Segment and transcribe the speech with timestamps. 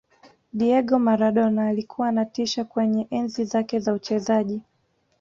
[0.53, 4.61] diego maradona alikuwa anatisha kwenye enzi zake za uchezaji